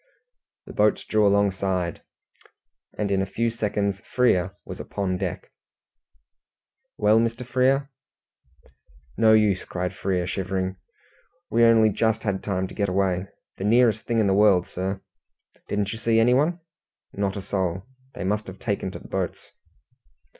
The 0.65 0.73
boats 0.73 1.05
drew 1.05 1.27
alongside, 1.27 2.01
and 2.97 3.11
in 3.11 3.21
a 3.21 3.25
few 3.27 3.51
seconds 3.51 3.99
Frere 3.99 4.55
was 4.65 4.79
upon 4.79 5.17
deck. 5.19 5.51
"Well, 6.97 7.19
Mr. 7.19 7.45
Frere?" 7.45 7.91
"No 9.15 9.33
use," 9.33 9.63
cried 9.63 9.93
Frere, 9.95 10.25
shivering. 10.25 10.77
"We 11.51 11.63
only 11.65 11.89
just 11.89 12.23
had 12.23 12.41
time 12.41 12.67
to 12.69 12.73
get 12.73 12.89
away. 12.89 13.27
The 13.57 13.63
nearest 13.63 14.03
thing 14.07 14.19
in 14.19 14.25
the 14.25 14.33
world, 14.33 14.67
sir." 14.67 15.01
"Didn't 15.67 15.91
you 15.93 15.99
see 15.99 16.19
anyone?" 16.19 16.59
"Not 17.13 17.37
a 17.37 17.41
soul. 17.43 17.83
They 18.15 18.23
must 18.23 18.47
have 18.47 18.57
taken 18.57 18.89
to 18.93 18.97
the 18.97 19.07
boats." 19.07 19.51